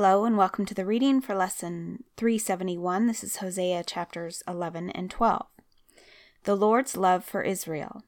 Hello, 0.00 0.24
and 0.24 0.36
welcome 0.36 0.64
to 0.64 0.74
the 0.74 0.86
reading 0.86 1.20
for 1.20 1.34
lesson 1.34 2.04
371. 2.16 3.08
This 3.08 3.24
is 3.24 3.38
Hosea 3.38 3.82
chapters 3.82 4.44
11 4.46 4.90
and 4.90 5.10
12. 5.10 5.46
The 6.44 6.54
Lord's 6.54 6.96
love 6.96 7.24
for 7.24 7.42
Israel. 7.42 8.04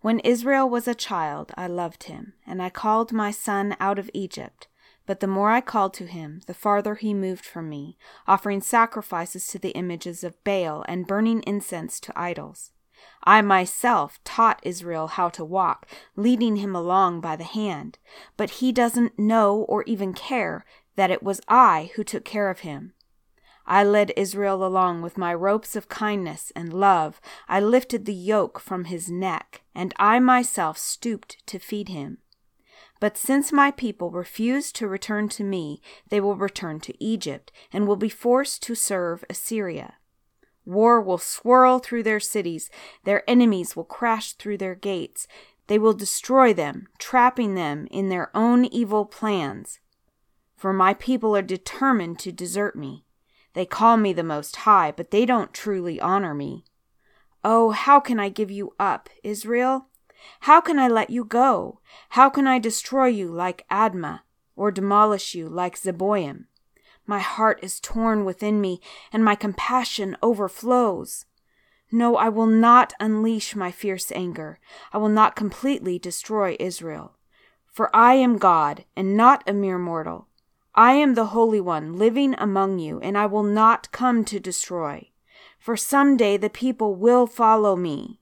When 0.00 0.20
Israel 0.20 0.66
was 0.70 0.88
a 0.88 0.94
child, 0.94 1.52
I 1.54 1.66
loved 1.66 2.04
him, 2.04 2.32
and 2.46 2.62
I 2.62 2.70
called 2.70 3.12
my 3.12 3.30
son 3.30 3.76
out 3.78 3.98
of 3.98 4.08
Egypt. 4.14 4.68
But 5.04 5.20
the 5.20 5.26
more 5.26 5.50
I 5.50 5.60
called 5.60 5.92
to 5.94 6.06
him, 6.06 6.40
the 6.46 6.54
farther 6.54 6.94
he 6.94 7.12
moved 7.12 7.44
from 7.44 7.68
me, 7.68 7.98
offering 8.26 8.62
sacrifices 8.62 9.46
to 9.48 9.58
the 9.58 9.72
images 9.72 10.24
of 10.24 10.42
Baal 10.44 10.82
and 10.88 11.06
burning 11.06 11.42
incense 11.46 12.00
to 12.00 12.18
idols. 12.18 12.72
I 13.24 13.40
myself 13.42 14.18
taught 14.24 14.60
Israel 14.62 15.08
how 15.08 15.28
to 15.30 15.44
walk, 15.44 15.86
leading 16.16 16.56
him 16.56 16.74
along 16.74 17.20
by 17.20 17.36
the 17.36 17.44
hand. 17.44 17.98
But 18.36 18.50
he 18.50 18.72
doesn't 18.72 19.18
know 19.18 19.62
or 19.68 19.82
even 19.84 20.12
care 20.12 20.64
that 20.96 21.10
it 21.10 21.22
was 21.22 21.40
I 21.48 21.90
who 21.94 22.04
took 22.04 22.24
care 22.24 22.50
of 22.50 22.60
him. 22.60 22.92
I 23.66 23.84
led 23.84 24.12
Israel 24.16 24.64
along 24.64 25.02
with 25.02 25.16
my 25.16 25.32
ropes 25.32 25.76
of 25.76 25.88
kindness 25.88 26.52
and 26.56 26.72
love. 26.72 27.20
I 27.48 27.60
lifted 27.60 28.04
the 28.04 28.14
yoke 28.14 28.58
from 28.58 28.84
his 28.84 29.10
neck, 29.10 29.62
and 29.74 29.94
I 29.98 30.18
myself 30.18 30.78
stooped 30.78 31.46
to 31.46 31.58
feed 31.58 31.88
him. 31.88 32.18
But 32.98 33.16
since 33.16 33.52
my 33.52 33.70
people 33.70 34.10
refuse 34.10 34.72
to 34.72 34.88
return 34.88 35.28
to 35.30 35.44
me, 35.44 35.80
they 36.08 36.20
will 36.20 36.36
return 36.36 36.80
to 36.80 37.04
Egypt, 37.04 37.52
and 37.72 37.86
will 37.86 37.96
be 37.96 38.08
forced 38.08 38.62
to 38.64 38.74
serve 38.74 39.24
Assyria. 39.30 39.94
War 40.64 41.00
will 41.00 41.18
swirl 41.18 41.78
through 41.78 42.04
their 42.04 42.20
cities, 42.20 42.70
their 43.04 43.28
enemies 43.28 43.74
will 43.74 43.84
crash 43.84 44.34
through 44.34 44.58
their 44.58 44.76
gates. 44.76 45.26
They 45.66 45.78
will 45.78 45.94
destroy 45.94 46.52
them, 46.52 46.88
trapping 46.98 47.54
them 47.54 47.88
in 47.90 48.08
their 48.08 48.30
own 48.36 48.64
evil 48.66 49.04
plans 49.06 49.80
for 50.62 50.72
my 50.72 50.94
people 50.94 51.34
are 51.34 51.42
determined 51.42 52.20
to 52.20 52.30
desert 52.30 52.76
me. 52.76 53.04
They 53.52 53.66
call 53.66 53.96
me 53.96 54.12
the 54.12 54.22
Most 54.22 54.54
High, 54.54 54.92
but 54.92 55.10
they 55.10 55.26
don't 55.26 55.52
truly 55.52 56.00
honor 56.00 56.34
me. 56.34 56.62
Oh, 57.42 57.70
how 57.70 57.98
can 57.98 58.20
I 58.20 58.28
give 58.28 58.48
you 58.48 58.72
up, 58.78 59.08
Israel? 59.24 59.88
How 60.42 60.60
can 60.60 60.78
I 60.78 60.86
let 60.86 61.10
you 61.10 61.24
go? 61.24 61.80
How 62.10 62.30
can 62.30 62.46
I 62.46 62.60
destroy 62.60 63.06
you 63.06 63.26
like 63.26 63.66
Admah, 63.72 64.20
or 64.54 64.70
demolish 64.70 65.34
you 65.34 65.48
like 65.48 65.76
Zeboim? 65.76 66.44
My 67.08 67.18
heart 67.18 67.58
is 67.60 67.80
torn 67.80 68.24
within 68.24 68.60
me, 68.60 68.80
and 69.12 69.24
my 69.24 69.34
compassion 69.34 70.16
overflows. 70.22 71.26
No, 71.90 72.14
I 72.14 72.28
will 72.28 72.46
not 72.46 72.92
unleash 73.00 73.56
my 73.56 73.72
fierce 73.72 74.12
anger. 74.12 74.60
I 74.92 74.98
will 74.98 75.08
not 75.08 75.34
completely 75.34 75.98
destroy 75.98 76.56
Israel. 76.60 77.16
For 77.66 77.90
I 77.92 78.14
am 78.14 78.38
God, 78.38 78.84
and 78.94 79.16
not 79.16 79.42
a 79.44 79.52
mere 79.52 79.76
mortal. 79.80 80.28
I 80.74 80.92
am 80.94 81.14
the 81.14 81.26
Holy 81.26 81.60
One 81.60 81.98
living 81.98 82.34
among 82.38 82.78
you, 82.78 82.98
and 83.00 83.18
I 83.18 83.26
will 83.26 83.42
not 83.42 83.92
come 83.92 84.24
to 84.24 84.40
destroy. 84.40 85.10
For 85.58 85.76
some 85.76 86.16
day 86.16 86.36
the 86.36 86.50
people 86.50 86.94
will 86.94 87.26
follow 87.26 87.76
me. 87.76 88.20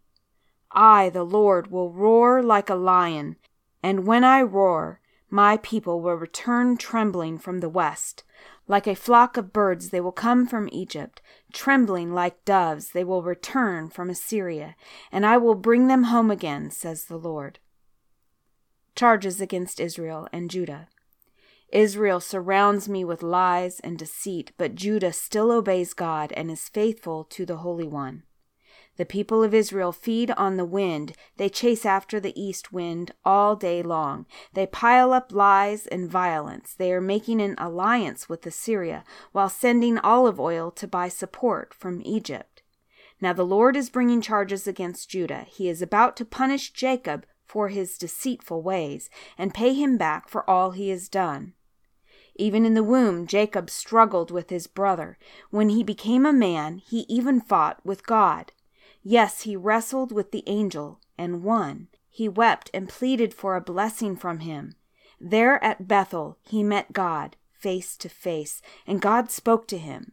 I, 0.72 1.10
the 1.10 1.24
Lord, 1.24 1.70
will 1.70 1.92
roar 1.92 2.42
like 2.42 2.68
a 2.68 2.74
lion, 2.74 3.36
and 3.82 4.06
when 4.06 4.24
I 4.24 4.42
roar, 4.42 5.00
my 5.30 5.58
people 5.58 6.00
will 6.00 6.14
return 6.14 6.76
trembling 6.76 7.38
from 7.38 7.60
the 7.60 7.68
west. 7.68 8.24
Like 8.66 8.86
a 8.86 8.96
flock 8.96 9.36
of 9.36 9.52
birds, 9.52 9.90
they 9.90 10.00
will 10.00 10.12
come 10.12 10.46
from 10.46 10.68
Egypt. 10.72 11.22
Trembling 11.52 12.12
like 12.12 12.44
doves, 12.44 12.90
they 12.90 13.04
will 13.04 13.22
return 13.22 13.90
from 13.90 14.10
Assyria, 14.10 14.74
and 15.10 15.24
I 15.24 15.36
will 15.38 15.54
bring 15.54 15.86
them 15.86 16.04
home 16.04 16.30
again, 16.30 16.70
says 16.70 17.04
the 17.04 17.16
Lord. 17.16 17.60
Charges 18.94 19.40
against 19.40 19.80
Israel 19.80 20.28
and 20.32 20.50
Judah. 20.50 20.88
Israel 21.72 22.20
surrounds 22.20 22.88
me 22.88 23.04
with 23.04 23.22
lies 23.22 23.80
and 23.80 23.96
deceit, 23.96 24.52
but 24.58 24.74
Judah 24.74 25.12
still 25.12 25.52
obeys 25.52 25.94
God 25.94 26.32
and 26.32 26.50
is 26.50 26.68
faithful 26.68 27.24
to 27.24 27.46
the 27.46 27.58
Holy 27.58 27.86
One. 27.86 28.24
The 28.96 29.06
people 29.06 29.42
of 29.42 29.54
Israel 29.54 29.92
feed 29.92 30.30
on 30.32 30.56
the 30.56 30.64
wind. 30.64 31.14
They 31.36 31.48
chase 31.48 31.86
after 31.86 32.20
the 32.20 32.38
east 32.38 32.72
wind 32.72 33.12
all 33.24 33.56
day 33.56 33.82
long. 33.82 34.26
They 34.52 34.66
pile 34.66 35.12
up 35.12 35.32
lies 35.32 35.86
and 35.86 36.10
violence. 36.10 36.74
They 36.74 36.92
are 36.92 37.00
making 37.00 37.40
an 37.40 37.54
alliance 37.56 38.28
with 38.28 38.44
Assyria 38.44 39.04
while 39.32 39.48
sending 39.48 39.98
olive 39.98 40.38
oil 40.38 40.70
to 40.72 40.86
buy 40.86 41.08
support 41.08 41.72
from 41.72 42.02
Egypt. 42.04 42.62
Now 43.20 43.32
the 43.32 43.46
Lord 43.46 43.76
is 43.76 43.90
bringing 43.90 44.20
charges 44.20 44.66
against 44.66 45.08
Judah. 45.08 45.46
He 45.48 45.68
is 45.68 45.80
about 45.80 46.16
to 46.16 46.24
punish 46.24 46.72
Jacob 46.72 47.26
for 47.46 47.68
his 47.68 47.96
deceitful 47.96 48.62
ways 48.62 49.08
and 49.38 49.54
pay 49.54 49.72
him 49.72 49.96
back 49.96 50.28
for 50.28 50.48
all 50.48 50.72
he 50.72 50.90
has 50.90 51.08
done. 51.08 51.54
Even 52.40 52.64
in 52.64 52.72
the 52.72 52.82
womb, 52.82 53.26
Jacob 53.26 53.68
struggled 53.68 54.30
with 54.30 54.48
his 54.48 54.66
brother. 54.66 55.18
When 55.50 55.68
he 55.68 55.84
became 55.84 56.24
a 56.24 56.32
man, 56.32 56.78
he 56.78 57.00
even 57.00 57.38
fought 57.38 57.84
with 57.84 58.06
God. 58.06 58.52
Yes, 59.02 59.42
he 59.42 59.56
wrestled 59.56 60.10
with 60.10 60.30
the 60.30 60.42
angel 60.46 61.00
and 61.18 61.42
won. 61.42 61.88
He 62.08 62.30
wept 62.30 62.70
and 62.72 62.88
pleaded 62.88 63.34
for 63.34 63.56
a 63.56 63.60
blessing 63.60 64.16
from 64.16 64.38
him. 64.38 64.74
There 65.20 65.62
at 65.62 65.86
Bethel, 65.86 66.38
he 66.42 66.62
met 66.62 66.94
God 66.94 67.36
face 67.52 67.94
to 67.98 68.08
face, 68.08 68.62
and 68.86 69.02
God 69.02 69.30
spoke 69.30 69.68
to 69.68 69.76
him. 69.76 70.12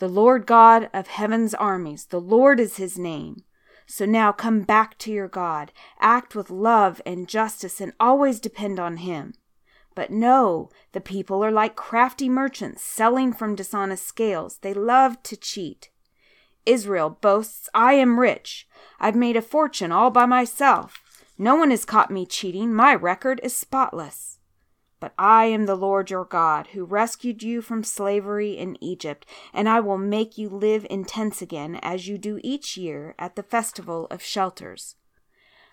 The 0.00 0.08
Lord 0.08 0.46
God 0.46 0.90
of 0.92 1.06
heaven's 1.06 1.54
armies, 1.54 2.06
the 2.06 2.20
Lord 2.20 2.58
is 2.58 2.76
his 2.76 2.98
name. 2.98 3.44
So 3.86 4.04
now 4.04 4.32
come 4.32 4.62
back 4.62 4.98
to 4.98 5.12
your 5.12 5.28
God, 5.28 5.70
act 6.00 6.34
with 6.34 6.50
love 6.50 7.00
and 7.06 7.28
justice, 7.28 7.80
and 7.80 7.92
always 8.00 8.40
depend 8.40 8.80
on 8.80 8.96
him. 8.96 9.34
But 9.94 10.10
no, 10.10 10.70
the 10.92 11.00
people 11.00 11.44
are 11.44 11.50
like 11.50 11.76
crafty 11.76 12.28
merchants 12.28 12.82
selling 12.82 13.32
from 13.32 13.54
dishonest 13.54 14.06
scales. 14.06 14.58
They 14.58 14.72
love 14.72 15.22
to 15.24 15.36
cheat. 15.36 15.90
Israel 16.64 17.10
boasts, 17.20 17.68
I 17.74 17.94
am 17.94 18.20
rich. 18.20 18.68
I've 19.00 19.16
made 19.16 19.36
a 19.36 19.42
fortune 19.42 19.92
all 19.92 20.10
by 20.10 20.26
myself. 20.26 21.02
No 21.36 21.56
one 21.56 21.70
has 21.70 21.84
caught 21.84 22.10
me 22.10 22.24
cheating. 22.24 22.72
My 22.72 22.94
record 22.94 23.40
is 23.42 23.54
spotless. 23.54 24.38
But 25.00 25.12
I 25.18 25.46
am 25.46 25.66
the 25.66 25.74
Lord 25.74 26.10
your 26.10 26.24
God, 26.24 26.68
who 26.68 26.84
rescued 26.84 27.42
you 27.42 27.60
from 27.60 27.82
slavery 27.82 28.52
in 28.52 28.76
Egypt, 28.80 29.26
and 29.52 29.68
I 29.68 29.80
will 29.80 29.98
make 29.98 30.38
you 30.38 30.48
live 30.48 30.86
in 30.88 31.04
tents 31.04 31.42
again, 31.42 31.80
as 31.82 32.06
you 32.06 32.16
do 32.16 32.38
each 32.44 32.76
year 32.76 33.16
at 33.18 33.34
the 33.34 33.42
festival 33.42 34.06
of 34.12 34.22
shelters. 34.22 34.94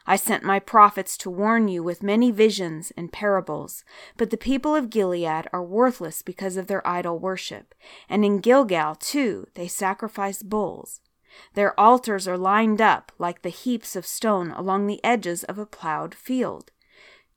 I 0.09 0.16
sent 0.16 0.44
my 0.44 0.58
prophets 0.58 1.16
to 1.18 1.30
warn 1.30 1.68
you 1.68 1.84
with 1.84 2.02
many 2.02 2.31
visions 2.31 2.92
and 2.97 3.14
parables, 3.14 3.86
but 4.18 4.31
the 4.31 4.38
people 4.38 4.74
of 4.74 4.90
Gilead 4.90 5.47
are 5.53 5.64
worthless 5.64 6.24
because 6.24 6.58
of 6.58 6.66
their 6.66 6.86
idol 6.86 7.20
worship, 7.20 7.75
and 8.09 8.25
in 8.25 8.40
Gilgal, 8.40 8.96
too, 8.96 9.46
they 9.53 9.68
sacrifice 9.68 10.42
bulls. 10.42 11.02
Their 11.53 11.80
altars 11.80 12.28
are 12.28 12.40
lined 12.40 12.81
up 12.81 13.12
like 13.19 13.44
the 13.44 13.50
heaps 13.50 13.96
of 13.96 14.03
stone 14.03 14.50
along 14.50 14.88
the 14.88 15.00
edges 15.03 15.44
of 15.44 15.59
a 15.59 15.68
plowed 15.68 16.16
field. 16.16 16.72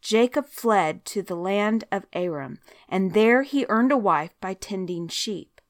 Jacob 0.00 0.46
fled 0.46 1.04
to 1.04 1.20
the 1.20 1.36
land 1.36 1.84
of 1.92 2.06
Aram, 2.14 2.58
and 2.88 3.12
there 3.12 3.42
he 3.42 3.66
earned 3.68 3.92
a 3.92 3.98
wife 3.98 4.32
by 4.40 4.54
tending 4.54 5.08
sheep. 5.08 5.60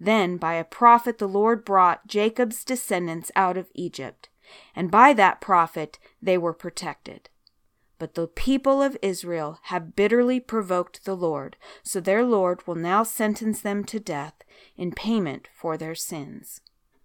Then 0.00 0.38
by 0.38 0.54
a 0.54 0.64
prophet 0.64 1.18
the 1.18 1.28
Lord 1.28 1.66
brought 1.66 2.06
Jacob's 2.06 2.64
descendants 2.64 3.30
out 3.36 3.58
of 3.58 3.70
Egypt 3.74 4.30
and 4.74 4.90
by 4.90 5.12
that 5.12 5.40
prophet 5.40 5.98
they 6.20 6.38
were 6.38 6.52
protected. 6.52 7.28
But 7.98 8.14
the 8.14 8.26
people 8.26 8.80
of 8.82 8.96
Israel 9.02 9.58
have 9.64 9.94
bitterly 9.94 10.40
provoked 10.40 11.04
the 11.04 11.16
Lord, 11.16 11.56
so 11.82 12.00
their 12.00 12.24
Lord 12.24 12.66
will 12.66 12.74
now 12.74 13.02
sentence 13.02 13.60
them 13.60 13.84
to 13.84 14.00
death 14.00 14.42
in 14.76 14.92
payment 14.92 15.48
for 15.54 15.76
their 15.76 15.94
sins. 15.94 16.62